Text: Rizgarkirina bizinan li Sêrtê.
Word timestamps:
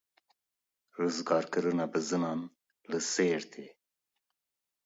Rizgarkirina 0.99 1.85
bizinan 1.93 2.41
li 2.89 2.99
Sêrtê. 3.11 3.65